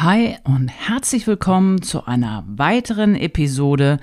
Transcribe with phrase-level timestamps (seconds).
[0.00, 3.98] Hi und herzlich willkommen zu einer weiteren Episode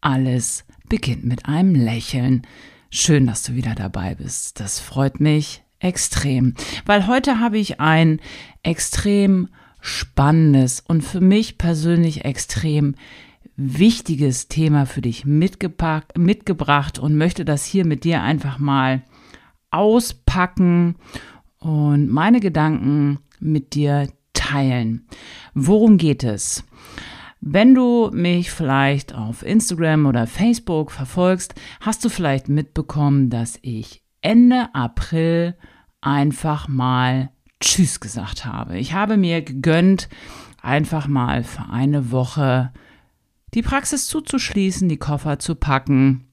[0.00, 2.46] Alles beginnt mit einem Lächeln.
[2.88, 4.60] Schön, dass du wieder dabei bist.
[4.60, 6.54] Das freut mich extrem,
[6.86, 8.20] weil heute habe ich ein
[8.62, 9.48] extrem
[9.80, 12.94] spannendes und für mich persönlich extrem
[13.56, 19.02] wichtiges Thema für dich mitgepackt, mitgebracht und möchte das hier mit dir einfach mal
[19.72, 20.94] auspacken
[21.58, 24.06] und meine Gedanken mit dir
[24.40, 25.06] teilen.
[25.54, 26.64] Worum geht es?
[27.42, 34.02] Wenn du mich vielleicht auf Instagram oder Facebook verfolgst, hast du vielleicht mitbekommen, dass ich
[34.22, 35.56] Ende April
[36.00, 37.30] einfach mal
[37.60, 38.78] Tschüss gesagt habe.
[38.78, 40.08] Ich habe mir gegönnt,
[40.62, 42.72] einfach mal für eine Woche
[43.52, 46.28] die Praxis zuzuschließen, die Koffer zu packen,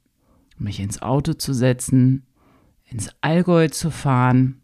[0.58, 2.26] mich ins Auto zu setzen,
[2.86, 4.62] ins Allgäu zu fahren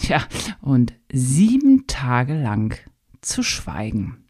[0.00, 0.22] ja,
[0.60, 2.76] und sieben Tage lang
[3.20, 4.24] zu schweigen.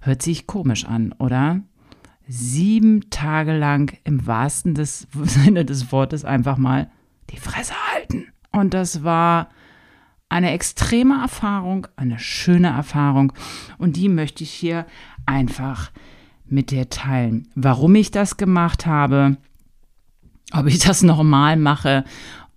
[0.00, 1.60] Hört sich komisch an, oder?
[2.26, 6.90] Sieben Tage lang im wahrsten des, Sinne des Wortes einfach mal
[7.30, 8.26] die Fresse halten.
[8.50, 9.50] Und das war
[10.28, 13.32] eine extreme Erfahrung, eine schöne Erfahrung.
[13.78, 14.84] Und die möchte ich hier
[15.26, 15.92] einfach
[16.44, 17.46] mit dir teilen.
[17.54, 19.36] Warum ich das gemacht habe,
[20.52, 22.04] ob ich das nochmal mache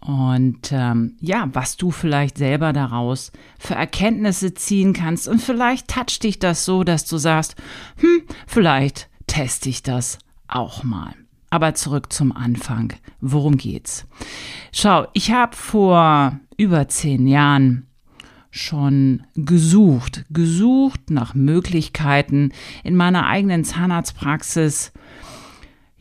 [0.06, 5.30] und ähm, ja, was du vielleicht selber daraus für Erkenntnisse ziehen kannst.
[5.30, 7.56] Und vielleicht toucht dich das so, dass du sagst,
[7.98, 11.14] hm, vielleicht teste ich das auch mal.
[11.50, 12.94] Aber zurück zum Anfang.
[13.22, 14.06] Worum geht's?
[14.74, 17.88] Schau, ich habe vor über zehn Jahren
[18.52, 22.52] schon gesucht, gesucht nach Möglichkeiten
[22.84, 24.92] in meiner eigenen Zahnarztpraxis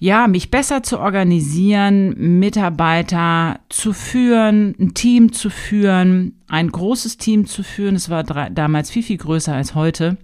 [0.03, 7.47] ja, mich besser zu organisieren, Mitarbeiter zu führen, ein Team zu führen, ein großes Team
[7.47, 7.95] zu führen.
[7.95, 10.17] Es war damals viel, viel größer als heute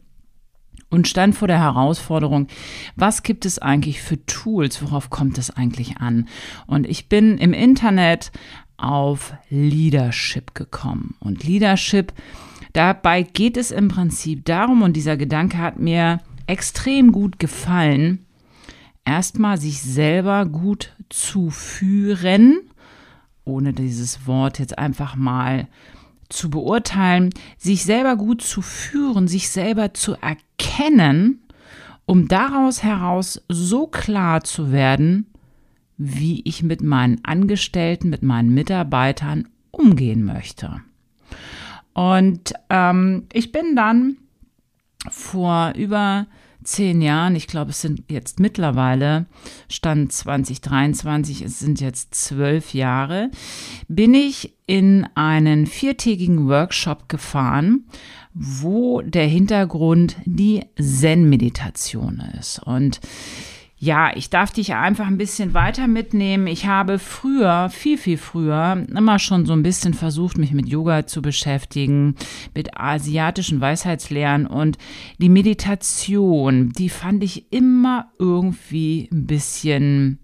[0.90, 2.48] und stand vor der Herausforderung,
[2.96, 6.26] was gibt es eigentlich für Tools, worauf kommt es eigentlich an?
[6.66, 8.32] Und ich bin im Internet
[8.78, 11.14] auf Leadership gekommen.
[11.20, 12.12] Und Leadership,
[12.72, 16.18] dabei geht es im Prinzip darum, und dieser Gedanke hat mir
[16.48, 18.24] extrem gut gefallen,
[19.04, 22.60] erstmal sich selber gut zu führen,
[23.44, 25.68] ohne dieses Wort jetzt einfach mal
[26.28, 31.42] zu beurteilen, sich selber gut zu führen, sich selber zu erkennen,
[32.04, 35.26] um daraus heraus so klar zu werden,
[35.96, 40.80] wie ich mit meinen Angestellten, mit meinen Mitarbeitern umgehen möchte.
[41.92, 44.16] Und ähm, ich bin dann
[45.10, 46.26] vor über
[46.68, 49.26] zehn Jahren, ich glaube, es sind jetzt mittlerweile,
[49.70, 53.30] Stand 2023, es sind jetzt zwölf Jahre,
[53.88, 57.86] bin ich in einen viertägigen Workshop gefahren,
[58.34, 62.60] wo der Hintergrund die Zen-Meditation ist.
[62.62, 63.00] Und
[63.80, 66.48] ja, ich darf dich einfach ein bisschen weiter mitnehmen.
[66.48, 71.06] Ich habe früher, viel, viel früher, immer schon so ein bisschen versucht, mich mit Yoga
[71.06, 72.16] zu beschäftigen,
[72.54, 74.78] mit asiatischen Weisheitslehren und
[75.18, 80.18] die Meditation, die fand ich immer irgendwie ein bisschen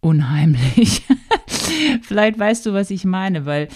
[0.00, 1.02] unheimlich.
[2.02, 3.68] Vielleicht weißt du, was ich meine, weil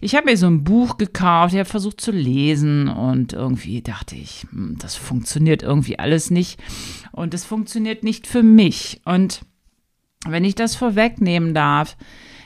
[0.00, 4.16] ich habe mir so ein Buch gekauft, ich habe versucht zu lesen und irgendwie dachte
[4.16, 6.60] ich, hm, das funktioniert irgendwie alles nicht
[7.12, 9.00] und es funktioniert nicht für mich.
[9.04, 9.42] Und
[10.26, 11.96] wenn ich das vorwegnehmen darf,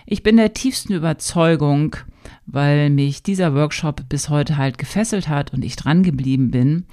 [0.07, 1.97] ich bin der tiefsten Überzeugung,
[2.47, 6.87] weil mich dieser Workshop bis heute halt gefesselt hat und ich dran geblieben bin,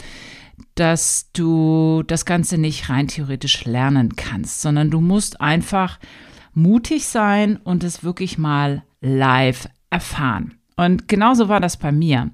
[0.76, 6.00] dass du das Ganze nicht rein theoretisch lernen kannst, sondern du musst einfach
[6.54, 10.60] mutig sein und es wirklich mal live erfahren.
[10.76, 12.32] Und genauso war das bei mir.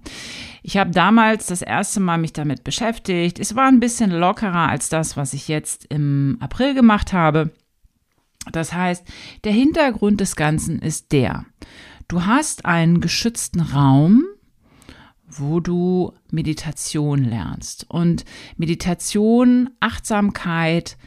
[0.61, 3.39] Ich habe damals das erste Mal mich damit beschäftigt.
[3.39, 7.51] Es war ein bisschen lockerer als das, was ich jetzt im April gemacht habe.
[8.51, 9.03] Das heißt,
[9.43, 11.45] der Hintergrund des Ganzen ist der.
[12.07, 14.23] Du hast einen geschützten Raum,
[15.27, 17.85] wo du Meditation lernst.
[17.89, 18.25] Und
[18.57, 20.97] Meditation, Achtsamkeit,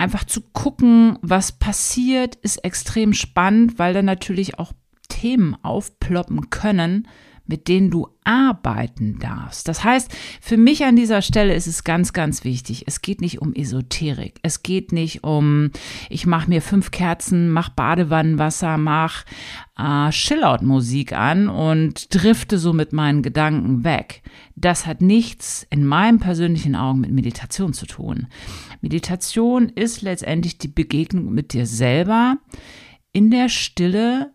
[0.00, 4.72] einfach zu gucken, was passiert, ist extrem spannend, weil da natürlich auch
[5.08, 7.06] Themen aufploppen können,
[7.50, 9.66] mit denen du arbeiten darfst.
[9.66, 10.10] Das heißt,
[10.40, 12.84] für mich an dieser Stelle ist es ganz, ganz wichtig.
[12.86, 14.38] Es geht nicht um Esoterik.
[14.42, 15.70] Es geht nicht um,
[16.08, 19.24] ich mache mir fünf Kerzen, mach Badewannenwasser, mach
[19.76, 24.22] äh, Chillout-Musik an und drifte so mit meinen Gedanken weg.
[24.54, 28.28] Das hat nichts in meinen persönlichen Augen mit Meditation zu tun.
[28.80, 32.36] Meditation ist letztendlich die Begegnung mit dir selber
[33.12, 34.32] in der Stille,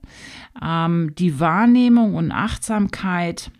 [0.61, 3.51] ähm, die Wahrnehmung und Achtsamkeit,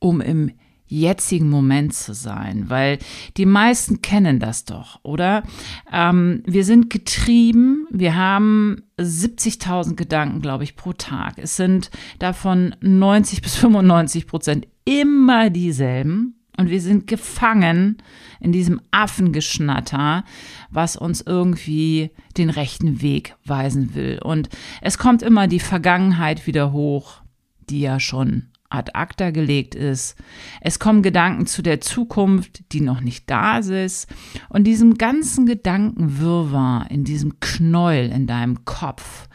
[0.00, 0.52] um im
[0.92, 2.98] jetzigen Moment zu sein, weil
[3.38, 5.42] die meisten kennen das doch, oder?
[5.90, 11.38] Ähm, wir sind getrieben, wir haben 70.000 Gedanken, glaube ich, pro Tag.
[11.38, 16.41] Es sind davon 90 bis 95 Prozent immer dieselben.
[16.58, 17.96] Und wir sind gefangen
[18.40, 20.24] in diesem Affengeschnatter,
[20.70, 24.20] was uns irgendwie den rechten Weg weisen will.
[24.22, 24.50] Und
[24.82, 27.22] es kommt immer die Vergangenheit wieder hoch,
[27.70, 30.16] die ja schon ad acta gelegt ist.
[30.60, 34.08] Es kommen Gedanken zu der Zukunft, die noch nicht da ist.
[34.48, 39.28] Und diesem ganzen Gedankenwirrwarr, in diesem Knäuel in deinem Kopf,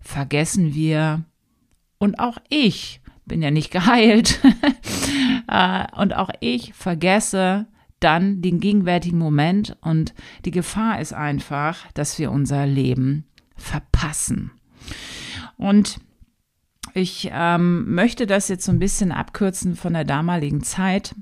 [0.00, 1.24] vergessen wir,
[1.98, 4.40] und auch ich bin ja nicht geheilt,
[5.46, 7.66] und auch ich vergesse
[8.00, 14.50] dann den gegenwärtigen Moment und die Gefahr ist einfach, dass wir unser Leben verpassen.
[15.56, 16.00] Und
[16.94, 21.14] ich ähm, möchte das jetzt so ein bisschen abkürzen von der damaligen Zeit.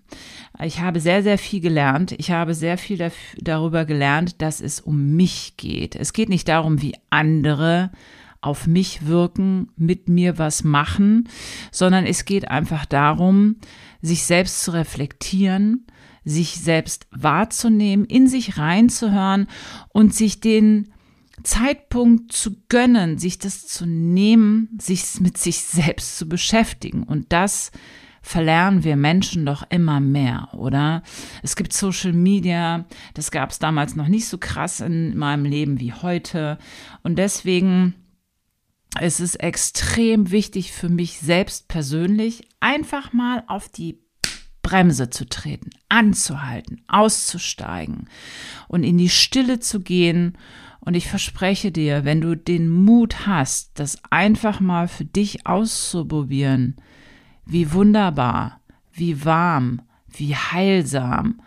[0.62, 2.12] Ich habe sehr, sehr viel gelernt.
[2.12, 5.94] Ich habe sehr viel darüber gelernt, dass es um mich geht.
[5.94, 7.92] Es geht nicht darum, wie andere
[8.40, 11.28] auf mich wirken, mit mir was machen,
[11.70, 13.56] sondern es geht einfach darum,
[14.00, 15.86] sich selbst zu reflektieren,
[16.24, 19.46] sich selbst wahrzunehmen, in sich reinzuhören
[19.88, 20.92] und sich den
[21.42, 27.02] Zeitpunkt zu gönnen, sich das zu nehmen, sich mit sich selbst zu beschäftigen.
[27.02, 27.70] Und das
[28.22, 31.02] verlernen wir Menschen doch immer mehr, oder?
[31.42, 32.84] Es gibt Social Media,
[33.14, 36.58] das gab es damals noch nicht so krass in meinem Leben wie heute.
[37.02, 37.94] Und deswegen
[38.98, 44.00] ist es extrem wichtig für mich selbst persönlich, einfach mal auf die
[44.62, 48.08] Bremse zu treten, anzuhalten, auszusteigen
[48.68, 50.36] und in die Stille zu gehen.
[50.80, 56.76] Und ich verspreche dir, wenn du den Mut hast, das einfach mal für dich auszuprobieren,
[57.44, 58.60] wie wunderbar,
[58.92, 61.40] wie warm, wie heilsam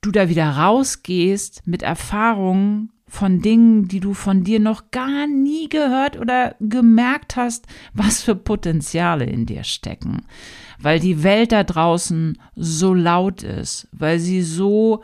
[0.00, 5.68] du da wieder rausgehst mit Erfahrungen von Dingen, die du von dir noch gar nie
[5.68, 10.24] gehört oder gemerkt hast, was für Potenziale in dir stecken.
[10.78, 15.02] Weil die Welt da draußen so laut ist, weil sie so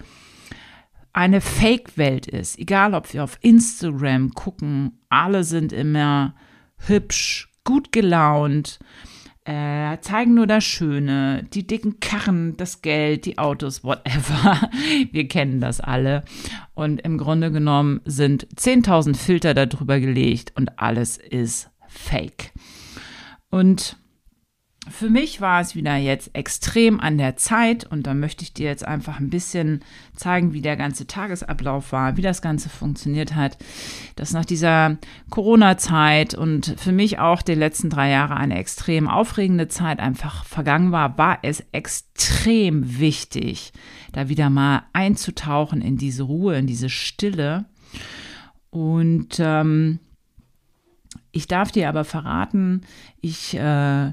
[1.13, 2.59] eine Fake-Welt ist.
[2.59, 6.35] Egal, ob wir auf Instagram gucken, alle sind immer
[6.79, 8.79] hübsch, gut gelaunt,
[9.49, 14.69] äh, zeigen nur das Schöne, die dicken Karren, das Geld, die Autos, whatever.
[15.11, 16.23] Wir kennen das alle.
[16.75, 22.53] Und im Grunde genommen sind 10.000 Filter darüber gelegt und alles ist fake.
[23.49, 23.97] Und
[24.91, 28.67] für mich war es wieder jetzt extrem an der Zeit und da möchte ich dir
[28.67, 29.81] jetzt einfach ein bisschen
[30.15, 33.59] zeigen, wie der ganze Tagesablauf war, wie das Ganze funktioniert hat,
[34.17, 34.99] dass nach dieser
[35.31, 40.93] Corona-Zeit und für mich auch die letzten drei Jahre eine extrem aufregende Zeit einfach vergangen
[40.93, 43.73] war, war es extrem wichtig,
[44.13, 47.67] da wieder mal einzutauchen in diese Ruhe, in diese Stille.
[48.71, 49.99] Und ähm,
[51.33, 52.83] ich darf dir aber verraten,
[53.21, 54.13] ich äh,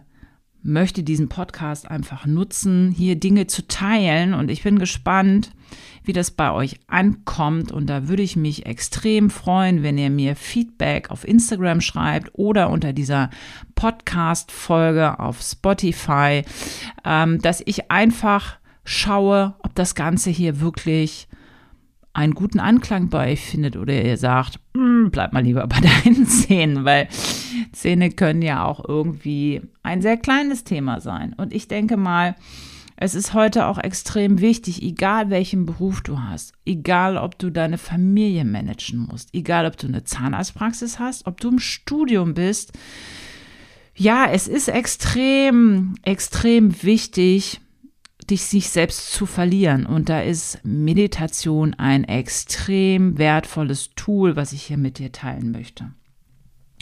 [0.65, 4.33] möchte diesen Podcast einfach nutzen, hier Dinge zu teilen.
[4.33, 5.51] Und ich bin gespannt,
[6.03, 7.71] wie das bei euch ankommt.
[7.71, 12.71] Und da würde ich mich extrem freuen, wenn ihr mir Feedback auf Instagram schreibt oder
[12.71, 13.29] unter dieser
[13.75, 16.43] Podcast-Folge auf Spotify,
[17.03, 21.27] ähm, dass ich einfach schaue, ob das Ganze hier wirklich
[22.15, 26.25] einen guten Anklang bei euch findet oder ihr sagt, hm, bleib mal lieber bei deinen
[26.25, 27.09] Zähnen, weil
[27.73, 31.33] Zähne können ja auch irgendwie ein sehr kleines Thema sein.
[31.37, 32.35] Und ich denke mal,
[32.95, 37.77] es ist heute auch extrem wichtig, egal welchen Beruf du hast, egal ob du deine
[37.77, 42.71] Familie managen musst, egal ob du eine Zahnarztpraxis hast, ob du im Studium bist.
[43.93, 47.59] Ja, es ist extrem, extrem wichtig,
[48.29, 49.85] dich sich selbst zu verlieren.
[49.85, 55.91] Und da ist Meditation ein extrem wertvolles Tool, was ich hier mit dir teilen möchte.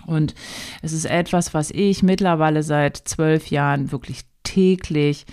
[0.06, 0.36] Und
[0.82, 5.26] es ist etwas, was ich mittlerweile seit zwölf Jahren wirklich täglich,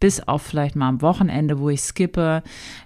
[0.00, 2.42] bis auf vielleicht mal am Wochenende, wo ich skippe,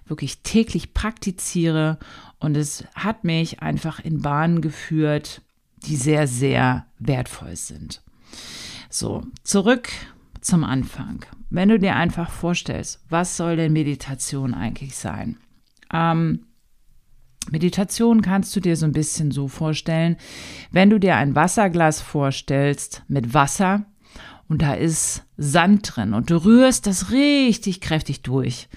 [0.06, 1.98] wirklich täglich praktiziere.
[2.38, 5.40] Und es hat mich einfach in Bahnen geführt,
[5.86, 8.02] die sehr, sehr wertvoll sind.
[8.90, 9.88] So, zurück
[10.40, 11.24] zum Anfang.
[11.54, 15.36] Wenn du dir einfach vorstellst, was soll denn Meditation eigentlich sein?
[15.92, 16.46] Ähm,
[17.48, 20.16] Meditation kannst du dir so ein bisschen so vorstellen,
[20.72, 23.86] wenn du dir ein Wasserglas vorstellst mit Wasser
[24.48, 28.68] und da ist Sand drin und du rührst das richtig kräftig durch.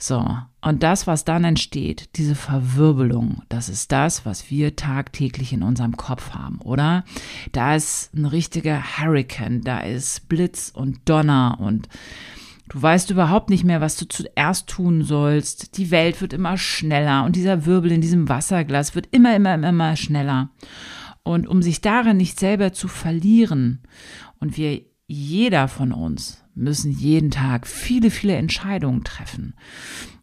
[0.00, 0.24] So,
[0.60, 5.96] und das, was dann entsteht, diese Verwirbelung, das ist das, was wir tagtäglich in unserem
[5.96, 7.04] Kopf haben, oder?
[7.50, 11.88] Da ist ein richtiger Hurricane, da ist Blitz und Donner und
[12.70, 15.78] Du weißt überhaupt nicht mehr, was du zuerst tun sollst.
[15.78, 19.70] Die Welt wird immer schneller und dieser Wirbel in diesem Wasserglas wird immer, immer, immer,
[19.70, 20.50] immer schneller.
[21.22, 23.80] Und um sich darin nicht selber zu verlieren,
[24.38, 29.54] und wir, jeder von uns, müssen jeden Tag viele, viele Entscheidungen treffen.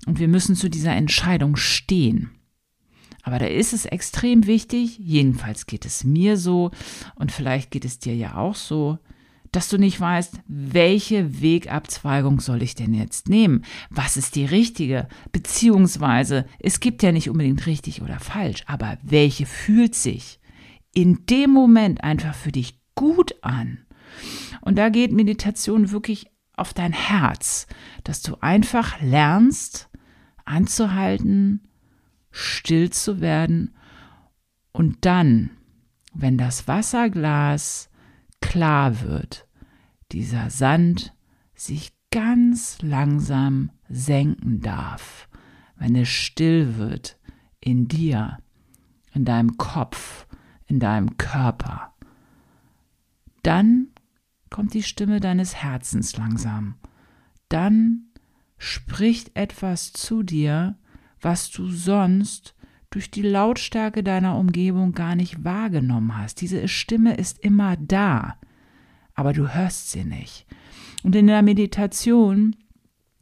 [0.06, 2.30] Und wir müssen zu dieser Entscheidung stehen.
[3.24, 6.70] Aber da ist es extrem wichtig, jedenfalls geht es mir so
[7.16, 9.00] und vielleicht geht es dir ja auch so,
[9.52, 13.64] dass du nicht weißt, welche Wegabzweigung soll ich denn jetzt nehmen?
[13.90, 15.08] Was ist die richtige?
[15.32, 20.40] Beziehungsweise, es gibt ja nicht unbedingt richtig oder falsch, aber welche fühlt sich
[20.94, 23.85] in dem Moment einfach für dich gut an?
[24.66, 27.68] Und da geht Meditation wirklich auf dein Herz,
[28.04, 29.90] dass du einfach lernst,
[30.44, 31.68] anzuhalten,
[32.32, 33.76] still zu werden
[34.72, 35.52] und dann,
[36.14, 37.90] wenn das Wasserglas
[38.42, 39.48] klar wird,
[40.12, 41.14] dieser Sand
[41.54, 45.30] sich ganz langsam senken darf,
[45.78, 47.18] wenn es still wird
[47.62, 48.40] in dir,
[49.14, 50.28] in deinem Kopf,
[50.66, 51.94] in deinem Körper,
[53.44, 53.88] dann
[54.56, 56.76] kommt die Stimme deines Herzens langsam.
[57.50, 58.06] Dann
[58.58, 60.78] spricht etwas zu dir,
[61.20, 62.56] was du sonst
[62.90, 66.40] durch die Lautstärke deiner Umgebung gar nicht wahrgenommen hast.
[66.40, 68.38] Diese Stimme ist immer da,
[69.14, 70.46] aber du hörst sie nicht.
[71.04, 72.56] Und in der Meditation,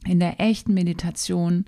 [0.05, 1.65] in der echten Meditation,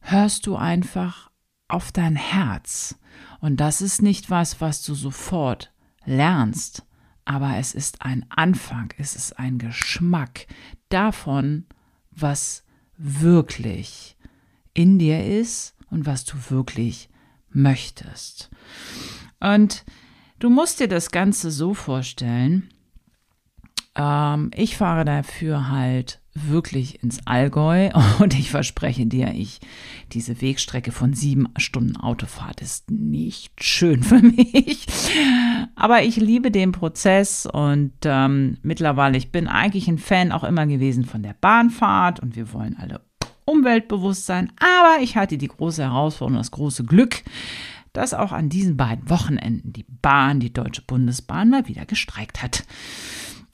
[0.00, 1.30] hörst du einfach
[1.68, 2.98] auf dein Herz.
[3.38, 5.72] Und das ist nicht was, was du sofort
[6.04, 6.84] lernst,
[7.24, 10.46] aber es ist ein Anfang, es ist ein Geschmack
[10.88, 11.66] davon,
[12.10, 12.64] was
[12.96, 14.16] wirklich
[14.74, 17.08] in dir ist und was du wirklich
[17.50, 18.50] möchtest.
[19.40, 19.84] Und
[20.38, 22.70] du musst dir das Ganze so vorstellen,
[23.94, 29.60] ähm, ich fahre dafür halt wirklich ins Allgäu und ich verspreche dir, ich,
[30.12, 34.86] diese Wegstrecke von sieben Stunden Autofahrt ist nicht schön für mich.
[35.74, 40.66] Aber ich liebe den Prozess und ähm, mittlerweile, ich bin eigentlich ein Fan auch immer
[40.66, 43.00] gewesen von der Bahnfahrt und wir wollen alle
[43.44, 44.52] umweltbewusst sein.
[44.58, 47.22] Aber ich hatte die große Herausforderung, das große Glück,
[47.92, 52.64] dass auch an diesen beiden Wochenenden die Bahn, die Deutsche Bundesbahn, mal wieder gestreikt hat.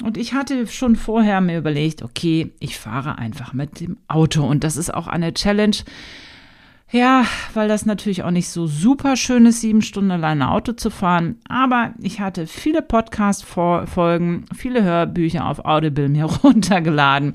[0.03, 4.45] Und ich hatte schon vorher mir überlegt, okay, ich fahre einfach mit dem Auto.
[4.47, 5.77] Und das ist auch eine Challenge.
[6.91, 10.91] Ja, weil das natürlich auch nicht so super schön ist, sieben Stunden alleine Auto zu
[10.91, 11.37] fahren.
[11.49, 17.35] Aber ich hatte viele Podcast-Folgen, viele Hörbücher auf Audible mir runtergeladen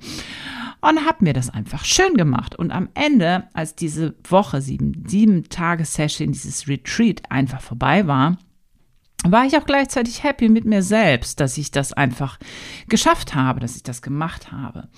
[0.81, 2.55] und habe mir das einfach schön gemacht.
[2.55, 8.37] Und am Ende, als diese Woche, sieben, sieben Tage-Session, dieses Retreat einfach vorbei war,
[9.23, 12.37] war ich auch gleichzeitig happy mit mir selbst, dass ich das einfach
[12.89, 14.89] geschafft habe, dass ich das gemacht habe.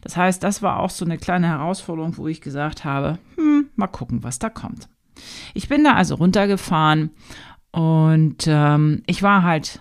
[0.00, 3.86] Das heißt, das war auch so eine kleine Herausforderung, wo ich gesagt habe, hm, mal
[3.86, 4.88] gucken, was da kommt.
[5.54, 7.10] Ich bin da also runtergefahren
[7.70, 9.80] und ähm, ich war halt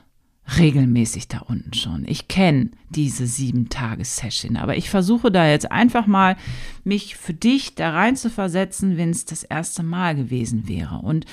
[0.57, 2.03] regelmäßig da unten schon.
[2.05, 6.35] Ich kenne diese sieben Tages-Session, aber ich versuche da jetzt einfach mal,
[6.83, 10.99] mich für dich da rein zu versetzen, wenn es das erste Mal gewesen wäre.
[10.99, 11.25] Und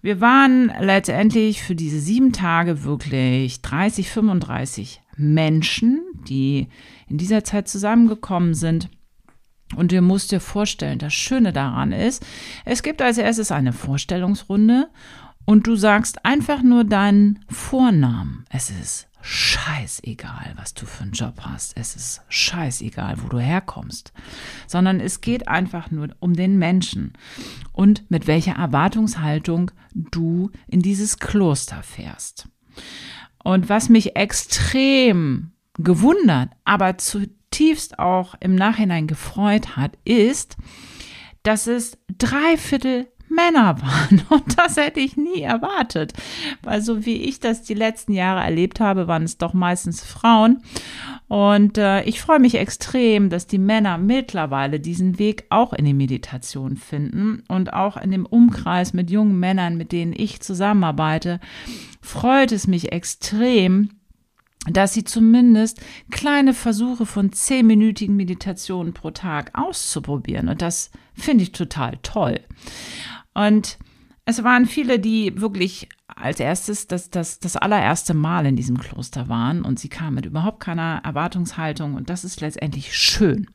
[0.00, 6.68] wir waren letztendlich für diese sieben Tage wirklich 30, 35 Menschen, die
[7.08, 8.88] in dieser Zeit zusammengekommen sind.
[9.76, 12.24] Und ihr musst dir vorstellen, das Schöne daran ist,
[12.64, 14.88] es gibt als erstes eine Vorstellungsrunde
[15.44, 18.44] und du sagst einfach nur deinen Vornamen.
[18.50, 21.76] Es ist scheißegal, was du für einen Job hast.
[21.76, 24.12] Es ist scheißegal, wo du herkommst.
[24.66, 27.12] Sondern es geht einfach nur um den Menschen
[27.72, 32.48] und mit welcher Erwartungshaltung du in dieses Kloster fährst.
[33.42, 40.56] Und was mich extrem gewundert, aber zutiefst auch im Nachhinein gefreut hat, ist,
[41.42, 44.22] dass es drei Viertel Männer waren.
[44.28, 46.12] Und das hätte ich nie erwartet.
[46.62, 50.62] Weil so wie ich das die letzten Jahre erlebt habe, waren es doch meistens Frauen.
[51.28, 55.94] Und äh, ich freue mich extrem, dass die Männer mittlerweile diesen Weg auch in die
[55.94, 61.40] Meditation finden und auch in dem Umkreis mit jungen Männern, mit denen ich zusammenarbeite,
[62.00, 63.90] freut es mich extrem,
[64.66, 65.80] dass sie zumindest
[66.10, 70.48] kleine Versuche von zehnminütigen Meditationen pro Tag auszuprobieren.
[70.48, 72.40] Und das finde ich total toll.
[73.38, 73.78] Und
[74.24, 79.28] es waren viele, die wirklich als erstes das, das, das allererste Mal in diesem Kloster
[79.28, 83.48] waren und sie kamen mit überhaupt keiner Erwartungshaltung und das ist letztendlich schön,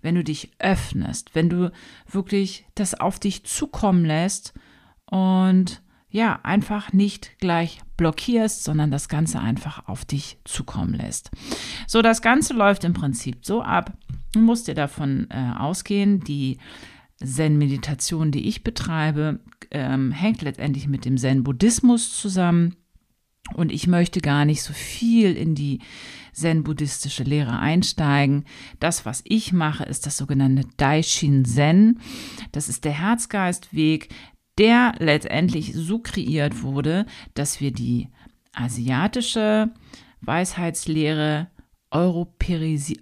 [0.00, 1.70] wenn du dich öffnest, wenn du
[2.10, 4.54] wirklich das auf dich zukommen lässt
[5.04, 11.30] und ja, einfach nicht gleich blockierst, sondern das Ganze einfach auf dich zukommen lässt.
[11.86, 13.92] So, das Ganze läuft im Prinzip so ab.
[14.32, 16.58] Du musst dir davon äh, ausgehen, die
[17.24, 22.76] Zen-Meditation, die ich betreibe, ähm, hängt letztendlich mit dem Zen-Buddhismus zusammen.
[23.54, 25.80] Und ich möchte gar nicht so viel in die
[26.32, 28.44] zen-buddhistische Lehre einsteigen.
[28.80, 32.00] Das, was ich mache, ist das sogenannte Daishin Zen.
[32.52, 34.08] Das ist der Herzgeistweg,
[34.58, 38.08] der letztendlich so kreiert wurde, dass wir die
[38.52, 39.70] asiatische
[40.22, 41.48] Weisheitslehre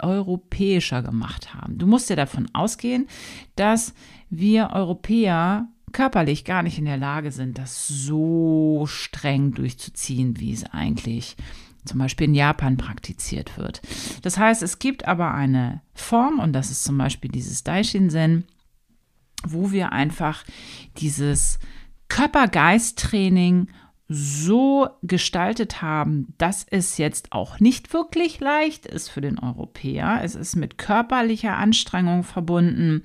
[0.00, 1.78] europäischer gemacht haben.
[1.78, 3.06] Du musst ja davon ausgehen,
[3.56, 3.94] dass
[4.30, 10.64] wir Europäer körperlich gar nicht in der Lage sind, das so streng durchzuziehen, wie es
[10.64, 11.36] eigentlich
[11.84, 13.80] zum Beispiel in Japan praktiziert wird.
[14.22, 18.44] Das heißt, es gibt aber eine Form, und das ist zum Beispiel dieses Daishin-Zen,
[19.46, 20.44] wo wir einfach
[20.96, 21.58] dieses
[22.08, 23.68] Körper-Geist-Training
[24.08, 30.20] so gestaltet haben, dass es jetzt auch nicht wirklich leicht ist für den Europäer.
[30.22, 33.02] Es ist mit körperlicher Anstrengung verbunden,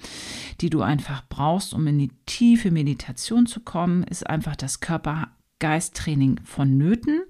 [0.60, 6.42] die du einfach brauchst, um in die tiefe Meditation zu kommen, ist einfach das Körper-Geist-Training
[6.44, 7.22] vonnöten.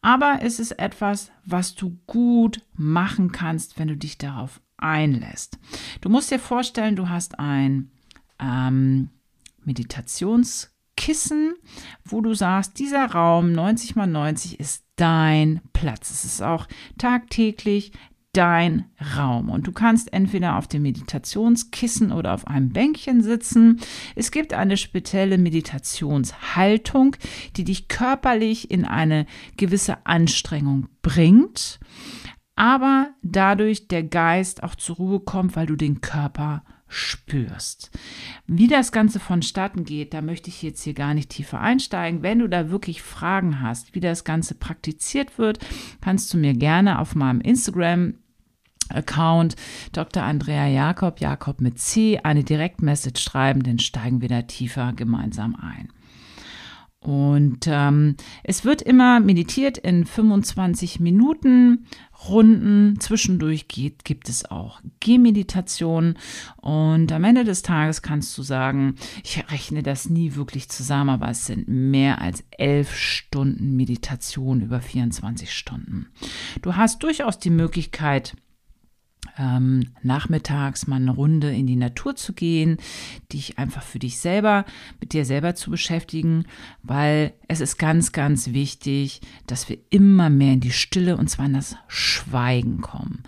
[0.00, 5.58] Aber es ist etwas, was du gut machen kannst, wenn du dich darauf einlässt.
[6.02, 7.90] Du musst dir vorstellen, du hast ein
[8.38, 9.10] ähm,
[9.64, 11.54] Meditations- Kissen,
[12.04, 16.10] wo du sagst, dieser Raum 90 mal 90 ist dein Platz.
[16.10, 16.66] Es ist auch
[16.98, 17.92] tagtäglich
[18.36, 18.84] dein
[19.16, 19.48] Raum.
[19.48, 23.80] Und du kannst entweder auf dem Meditationskissen oder auf einem Bänkchen sitzen.
[24.14, 27.16] Es gibt eine spezielle Meditationshaltung,
[27.56, 29.26] die dich körperlich in eine
[29.56, 31.80] gewisse Anstrengung bringt,
[32.56, 37.90] aber dadurch der Geist auch zur Ruhe kommt, weil du den Körper spürst.
[38.46, 42.22] Wie das Ganze vonstatten geht, da möchte ich jetzt hier gar nicht tiefer einsteigen.
[42.22, 45.58] Wenn du da wirklich Fragen hast, wie das Ganze praktiziert wird,
[46.00, 48.14] kannst du mir gerne auf meinem Instagram
[48.88, 49.56] Account
[49.92, 50.22] Dr.
[50.22, 55.88] Andrea Jakob, Jakob mit C, eine Direktmessage schreiben, dann steigen wir da tiefer gemeinsam ein.
[57.06, 61.86] Und ähm, es wird immer meditiert in 25 Minuten
[62.28, 62.98] Runden.
[62.98, 66.18] Zwischendurch geht, gibt es auch Gehmeditation.
[66.56, 71.30] Und am Ende des Tages kannst du sagen, ich rechne das nie wirklich zusammen, aber
[71.30, 76.08] es sind mehr als elf Stunden Meditation über 24 Stunden.
[76.60, 78.34] Du hast durchaus die Möglichkeit,
[79.38, 82.78] ähm, nachmittags mal eine Runde in die Natur zu gehen,
[83.32, 84.64] dich einfach für dich selber,
[85.00, 86.44] mit dir selber zu beschäftigen,
[86.82, 91.46] weil es ist ganz, ganz wichtig, dass wir immer mehr in die Stille und zwar
[91.46, 93.22] in das Schweigen kommen.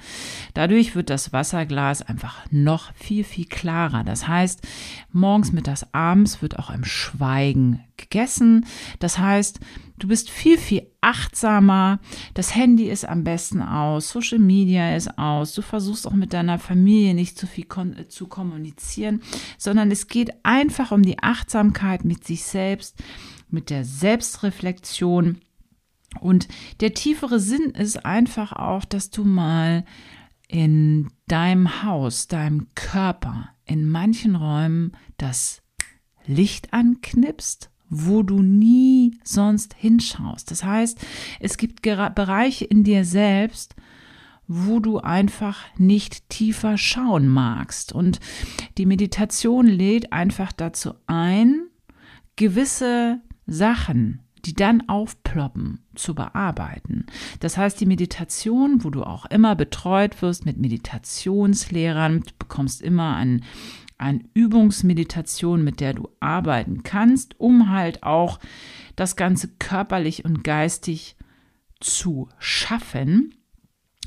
[0.55, 4.05] Dadurch wird das Wasserglas einfach noch viel, viel klarer.
[4.05, 4.67] Das heißt,
[5.13, 8.67] morgens, mittags, abends wird auch im Schweigen gegessen.
[8.99, 9.61] Das heißt,
[9.99, 12.01] du bist viel, viel achtsamer.
[12.35, 15.55] Das Handy ist am besten aus, Social Media ist aus.
[15.55, 19.23] Du versuchst auch mit deiner Familie nicht zu viel äh, zu kommunizieren,
[19.57, 22.97] sondern es geht einfach um die Achtsamkeit mit sich selbst
[23.51, 25.39] mit der Selbstreflexion.
[26.21, 26.49] Und
[26.81, 29.85] der tiefere Sinn ist einfach auch, dass du mal
[30.49, 35.63] in deinem Haus, deinem Körper, in manchen Räumen das
[36.27, 40.51] Licht anknipst, wo du nie sonst hinschaust.
[40.51, 40.99] Das heißt,
[41.41, 43.75] es gibt Bereiche in dir selbst,
[44.47, 47.93] wo du einfach nicht tiefer schauen magst.
[47.93, 48.19] Und
[48.79, 51.67] die Meditation lädt einfach dazu ein,
[52.37, 57.07] gewisse Sachen, die dann aufploppen, zu bearbeiten.
[57.41, 63.17] Das heißt, die Meditation, wo du auch immer betreut wirst mit Meditationslehrern, du bekommst immer
[63.17, 63.45] ein,
[63.99, 68.39] eine Übungsmeditation, mit der du arbeiten kannst, um halt auch
[68.97, 71.17] das Ganze körperlich und geistig
[71.81, 73.35] zu schaffen,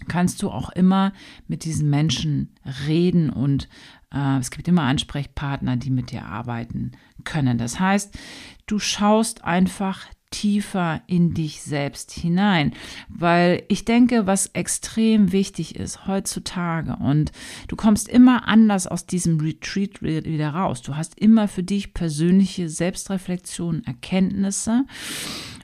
[0.07, 1.13] kannst du auch immer
[1.47, 2.55] mit diesen Menschen
[2.87, 3.69] reden und
[4.13, 7.57] äh, es gibt immer Ansprechpartner, die mit dir arbeiten können.
[7.57, 8.17] Das heißt,
[8.65, 12.73] du schaust einfach tiefer in dich selbst hinein,
[13.09, 17.31] weil ich denke, was extrem wichtig ist heutzutage und
[17.67, 20.81] du kommst immer anders aus diesem Retreat wieder raus.
[20.81, 24.85] Du hast immer für dich persönliche Selbstreflexion, Erkenntnisse,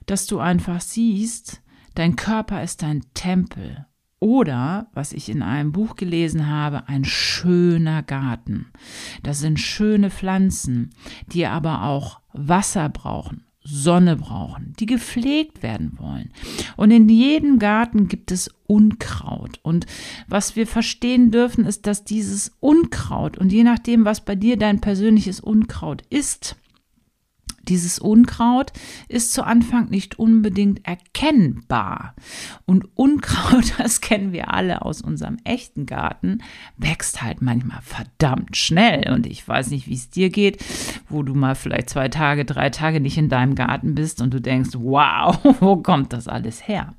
[0.06, 1.62] dass du einfach siehst,
[1.96, 3.88] dein Körper ist dein Tempel
[4.20, 8.68] oder, was ich in einem Buch gelesen habe, ein schöner Garten.
[9.22, 10.90] Das sind schöne Pflanzen,
[11.28, 16.32] die aber auch Wasser brauchen, Sonne brauchen, die gepflegt werden wollen.
[16.78, 19.60] Und in jedem Garten gibt es Unkraut.
[19.62, 19.86] Und
[20.28, 24.80] was wir verstehen dürfen, ist, dass dieses Unkraut und je nachdem, was bei dir dein
[24.80, 26.56] persönliches Unkraut ist,
[27.68, 28.72] Dieses Unkraut
[29.08, 32.16] ist zu Anfang nicht unbedingt erkennbar.
[32.66, 36.40] Und Unkraut, das kennen wir alle aus unserem echten Garten,
[36.78, 39.12] wächst halt manchmal verdammt schnell.
[39.12, 40.64] Und ich weiß nicht, wie es dir geht,
[41.10, 44.42] wo du mal vielleicht zwei Tage, drei Tage nicht in deinem Garten bist und du
[44.42, 46.94] denkst, wow, wo kommt das alles her?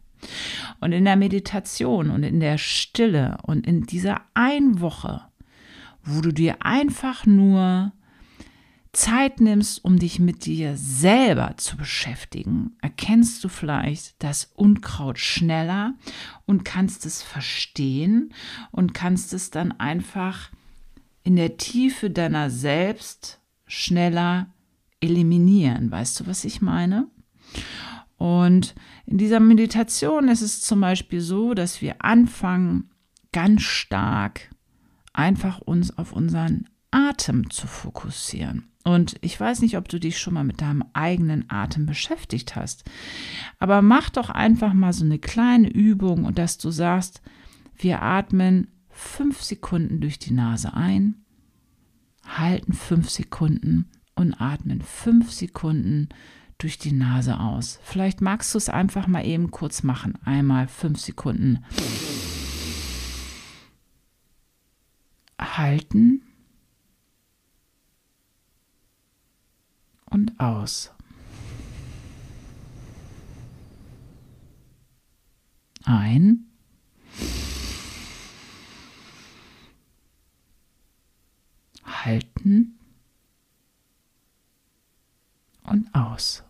[0.81, 5.23] Und in der Meditation und in der Stille und in dieser ein Woche,
[6.03, 7.93] wo du dir einfach nur
[8.99, 15.95] Zeit nimmst, um dich mit dir selber zu beschäftigen, erkennst du vielleicht das Unkraut schneller
[16.47, 18.35] und kannst es verstehen
[18.73, 20.51] und kannst es dann einfach
[21.23, 24.53] in der Tiefe deiner selbst schneller
[25.01, 25.93] eliminieren.
[25.93, 27.07] Weißt du, was ich meine?
[28.17, 28.75] Und
[29.07, 32.91] in dieser Meditation ist es zum Beispiel so, dass wir anfangen,
[33.31, 34.51] ganz stark
[35.13, 38.70] einfach uns auf unseren Atem zu fokussieren.
[38.85, 42.85] Und ich weiß nicht, ob du dich schon mal mit deinem eigenen Atem beschäftigt hast,
[43.59, 47.20] aber mach doch einfach mal so eine kleine Übung und dass du sagst,
[47.77, 51.16] wir atmen fünf Sekunden durch die Nase ein,
[52.24, 56.09] halten fünf Sekunden und atmen fünf Sekunden
[56.57, 57.79] durch die Nase aus.
[57.85, 60.14] Vielleicht magst du es einfach mal eben kurz machen.
[60.24, 61.64] Einmal fünf Sekunden
[65.40, 66.22] halten
[70.11, 70.92] und aus.
[75.85, 76.44] Ein.
[81.85, 82.79] Halten
[85.64, 86.44] und aus.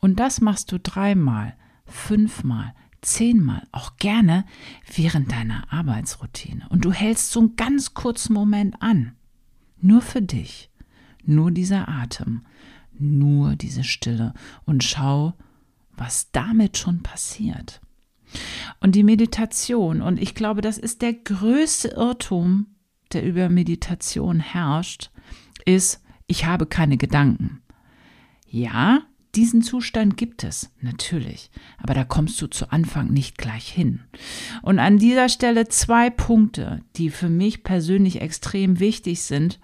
[0.00, 4.44] Und das machst du dreimal, fünfmal, zehnmal, auch gerne
[4.94, 6.66] während deiner Arbeitsroutine.
[6.70, 9.16] Und du hältst so einen ganz kurzen Moment an.
[9.80, 10.70] Nur für dich.
[11.24, 12.42] Nur dieser Atem.
[12.98, 14.34] Nur diese Stille.
[14.64, 15.34] Und schau,
[15.96, 17.80] was damit schon passiert.
[18.80, 22.66] Und die Meditation, und ich glaube, das ist der größte Irrtum,
[23.12, 25.10] der über Meditation herrscht,
[25.64, 27.62] ist, ich habe keine Gedanken.
[28.46, 29.02] Ja,
[29.34, 34.00] diesen Zustand gibt es, natürlich, aber da kommst du zu Anfang nicht gleich hin.
[34.62, 39.60] Und an dieser Stelle zwei Punkte, die für mich persönlich extrem wichtig sind,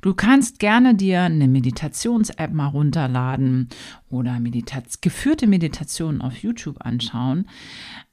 [0.00, 3.68] Du kannst gerne dir eine Meditations-App mal runterladen
[4.10, 7.48] oder Meditat geführte Meditationen auf YouTube anschauen.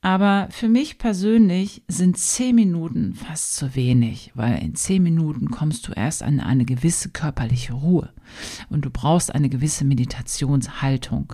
[0.01, 5.87] Aber für mich persönlich sind zehn Minuten fast zu wenig, weil in zehn Minuten kommst
[5.87, 8.13] du erst an eine gewisse körperliche Ruhe
[8.69, 11.33] und du brauchst eine gewisse Meditationshaltung.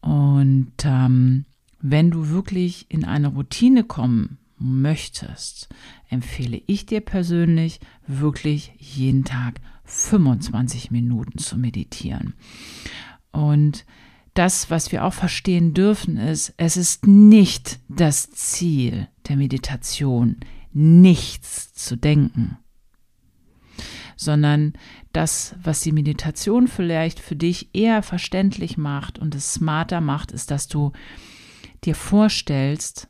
[0.00, 1.44] Und ähm,
[1.80, 5.68] wenn du wirklich in eine Routine kommen möchtest,
[6.08, 12.34] empfehle ich dir persönlich wirklich jeden Tag 25 Minuten zu meditieren.
[13.32, 13.84] Und
[14.34, 20.36] das, was wir auch verstehen dürfen, ist, es ist nicht das Ziel der Meditation,
[20.72, 22.58] nichts zu denken,
[24.16, 24.74] sondern
[25.12, 30.50] das, was die Meditation vielleicht für dich eher verständlich macht und es smarter macht, ist,
[30.50, 30.92] dass du
[31.84, 33.08] dir vorstellst,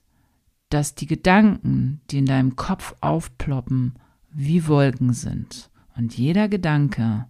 [0.69, 3.95] dass die Gedanken, die in deinem Kopf aufploppen,
[4.31, 5.71] wie Wolken sind.
[5.97, 7.27] Und jeder Gedanke,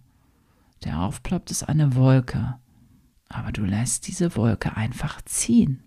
[0.83, 2.57] der aufploppt, ist eine Wolke.
[3.29, 5.83] Aber du lässt diese Wolke einfach ziehen.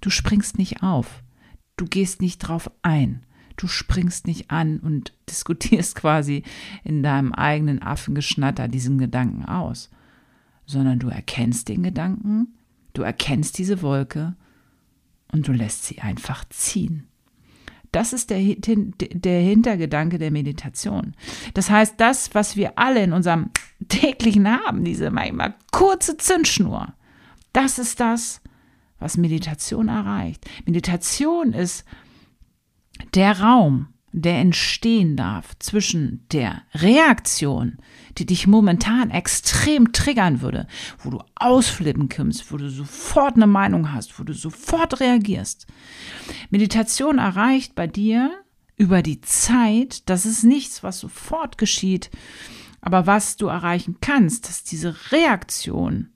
[0.00, 1.22] Du springst nicht auf.
[1.76, 3.24] Du gehst nicht drauf ein.
[3.56, 6.44] Du springst nicht an und diskutierst quasi
[6.84, 9.90] in deinem eigenen Affengeschnatter diesen Gedanken aus,
[10.66, 12.54] sondern du erkennst den Gedanken,
[12.92, 14.36] du erkennst diese Wolke
[15.32, 17.08] und du lässt sie einfach ziehen.
[17.92, 21.14] Das ist der, der Hintergedanke der Meditation.
[21.54, 23.50] Das heißt, das, was wir alle in unserem
[23.88, 26.94] täglichen haben, diese manchmal kurze Zündschnur,
[27.52, 28.42] das ist das,
[28.98, 30.44] was Meditation erreicht.
[30.66, 31.84] Meditation ist
[33.14, 37.78] der Raum, der entstehen darf zwischen der Reaktion,
[38.18, 40.66] die dich momentan extrem triggern würde,
[41.02, 45.66] wo du ausflippen kommst, wo du sofort eine Meinung hast, wo du sofort reagierst.
[46.50, 48.30] Meditation erreicht bei dir
[48.76, 52.10] über die Zeit, das ist nichts, was sofort geschieht,
[52.80, 56.10] aber was du erreichen kannst, ist diese Reaktion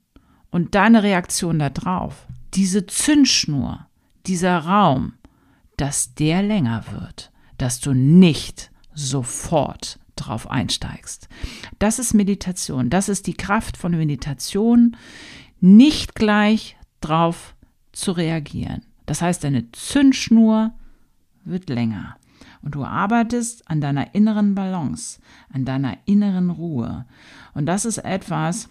[0.50, 3.86] und deine Reaktion darauf, diese Zündschnur,
[4.26, 5.14] dieser Raum,
[5.76, 11.28] dass der länger wird dass du nicht sofort drauf einsteigst.
[11.78, 12.90] Das ist Meditation.
[12.90, 14.96] Das ist die Kraft von Meditation,
[15.60, 17.54] nicht gleich drauf
[17.92, 18.82] zu reagieren.
[19.06, 20.72] Das heißt, deine Zündschnur
[21.44, 22.16] wird länger.
[22.62, 25.20] Und du arbeitest an deiner inneren Balance,
[25.52, 27.06] an deiner inneren Ruhe.
[27.54, 28.68] Und das ist etwas,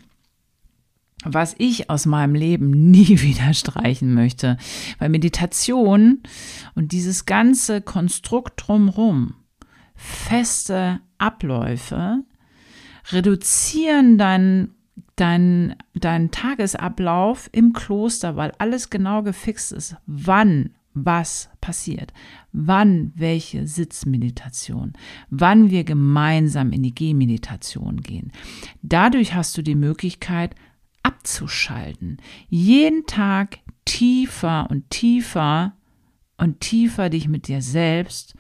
[1.24, 4.58] was ich aus meinem Leben nie wieder streichen möchte.
[4.98, 6.22] Weil Meditation
[6.74, 9.36] und dieses ganze Konstrukt drumherum,
[9.96, 12.24] feste Abläufe,
[13.12, 14.76] reduzieren deinen
[15.16, 22.12] dein, dein Tagesablauf im Kloster, weil alles genau gefixt ist, wann was passiert,
[22.52, 24.94] wann welche Sitzmeditation,
[25.30, 28.32] wann wir gemeinsam in die Gehmeditation gehen.
[28.82, 30.56] Dadurch hast du die Möglichkeit
[31.04, 32.18] abzuschalten,
[32.50, 35.74] jeden Tag tiefer und tiefer
[36.38, 38.36] und tiefer dich mit dir selbst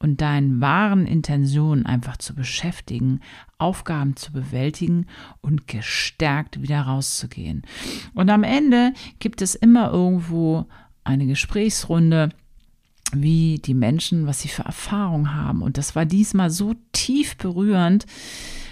[0.00, 3.20] und deinen wahren Intentionen einfach zu beschäftigen,
[3.58, 5.06] Aufgaben zu bewältigen
[5.42, 7.62] und gestärkt wieder rauszugehen.
[8.14, 10.66] Und am Ende gibt es immer irgendwo
[11.04, 12.30] eine Gesprächsrunde,
[13.12, 15.62] wie die Menschen, was sie für Erfahrungen haben.
[15.62, 18.06] Und das war diesmal so tief berührend,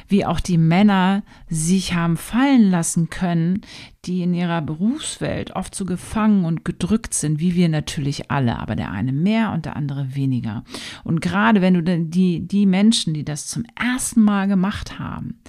[0.08, 3.60] wie auch die Männer sich haben fallen lassen können,
[4.04, 8.74] die in ihrer Berufswelt oft so gefangen und gedrückt sind, wie wir natürlich alle, aber
[8.74, 10.64] der eine mehr und der andere weniger.
[11.04, 15.40] Und gerade wenn du die, die Menschen, die das zum ersten Mal gemacht haben,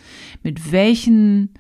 [0.43, 1.51] mit welchen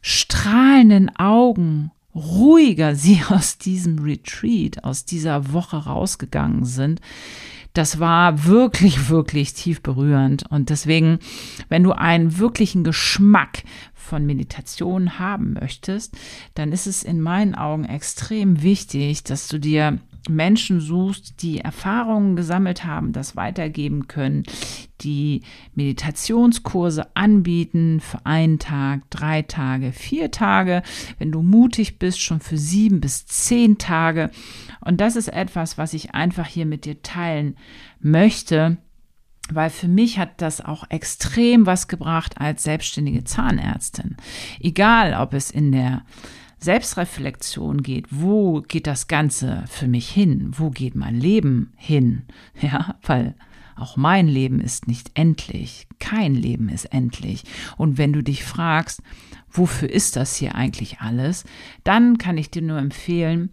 [0.00, 7.00] strahlenden Augen ruhiger sie aus diesem Retreat, aus dieser Woche rausgegangen sind,
[7.76, 10.50] das war wirklich, wirklich tief berührend.
[10.50, 11.18] Und deswegen,
[11.68, 13.62] wenn du einen wirklichen Geschmack
[13.94, 16.16] von Meditation haben möchtest,
[16.54, 22.36] dann ist es in meinen Augen extrem wichtig, dass du dir Menschen suchst, die Erfahrungen
[22.36, 24.44] gesammelt haben, das weitergeben können,
[25.02, 25.42] die
[25.74, 30.82] Meditationskurse anbieten für einen Tag, drei Tage, vier Tage,
[31.18, 34.30] wenn du mutig bist, schon für sieben bis zehn Tage.
[34.86, 37.56] Und das ist etwas, was ich einfach hier mit dir teilen
[38.00, 38.78] möchte,
[39.50, 44.16] weil für mich hat das auch extrem was gebracht als selbstständige Zahnärztin.
[44.60, 46.04] Egal, ob es in der
[46.58, 50.52] Selbstreflexion geht, wo geht das Ganze für mich hin?
[50.56, 52.22] Wo geht mein Leben hin?
[52.60, 53.34] Ja, weil
[53.76, 55.86] auch mein Leben ist nicht endlich.
[55.98, 57.44] Kein Leben ist endlich.
[57.76, 59.02] Und wenn du dich fragst,
[59.50, 61.44] wofür ist das hier eigentlich alles,
[61.84, 63.50] dann kann ich dir nur empfehlen,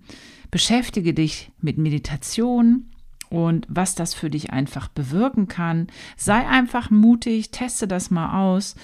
[0.54, 2.86] beschäftige dich mit Meditation,
[3.32, 5.88] und was das für dich einfach bewirken kann.
[6.16, 8.76] Sei einfach mutig, teste das mal aus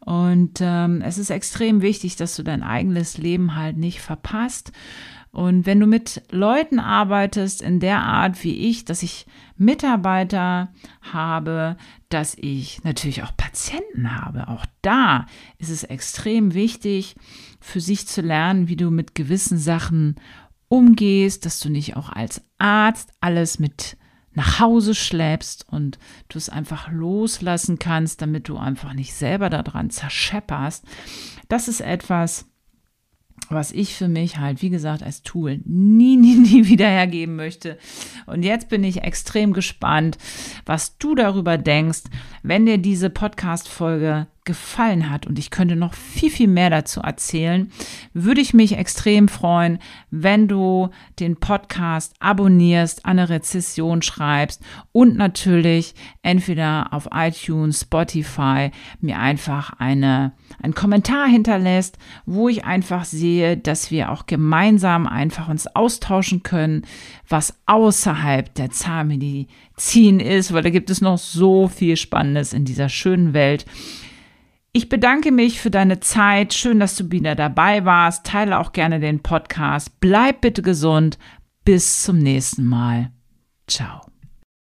[0.00, 4.72] und ähm, es ist extrem wichtig, dass du dein eigenes Leben halt nicht verpasst.
[5.30, 9.26] Und wenn du mit Leuten arbeitest in der Art wie ich, dass ich
[9.58, 10.72] Mitarbeiter
[11.12, 11.76] habe,
[12.08, 15.26] dass ich natürlich auch Patienten habe, auch da
[15.58, 17.14] ist es extrem wichtig,
[17.60, 20.16] für sich zu lernen, wie du mit gewissen Sachen
[20.68, 23.96] umgehst, dass du nicht auch als Arzt alles mit
[24.34, 29.90] nach Hause schleppst und du es einfach loslassen kannst, damit du einfach nicht selber daran
[29.90, 30.84] zerschepperst.
[31.48, 32.46] Das ist etwas,
[33.48, 37.78] was ich für mich halt, wie gesagt, als Tool nie, nie, nie wieder hergeben möchte.
[38.26, 40.18] Und jetzt bin ich extrem gespannt,
[40.66, 42.02] was du darüber denkst,
[42.42, 47.70] wenn dir diese Podcast-Folge gefallen hat und ich könnte noch viel, viel mehr dazu erzählen,
[48.14, 49.78] würde ich mich extrem freuen,
[50.10, 50.88] wenn du
[51.20, 58.70] den Podcast abonnierst, eine Rezession schreibst und natürlich entweder auf iTunes, Spotify
[59.02, 60.32] mir einfach eine,
[60.62, 66.86] einen Kommentar hinterlässt, wo ich einfach sehe, dass wir auch gemeinsam einfach uns austauschen können,
[67.28, 72.88] was außerhalb der Zahnmedizin ist, weil da gibt es noch so viel Spannendes in dieser
[72.88, 73.66] schönen Welt.
[74.72, 76.54] Ich bedanke mich für deine Zeit.
[76.54, 78.26] Schön, dass du wieder dabei warst.
[78.26, 79.98] Teile auch gerne den Podcast.
[80.00, 81.18] Bleib bitte gesund.
[81.64, 83.10] Bis zum nächsten Mal.
[83.66, 84.07] Ciao.